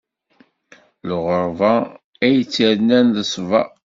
[1.09, 1.73] Lɣeṛba,
[2.25, 3.69] ay tt-irnan, d ṣṣbeṛ.